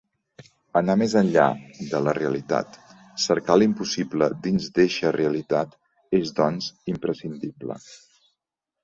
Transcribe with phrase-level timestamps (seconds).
[0.79, 1.43] Anar més enllà
[1.91, 2.79] de la realitat,
[3.25, 5.77] cercar l'impossible dins d'eixa realitat
[6.21, 7.77] és, doncs, imprescindible.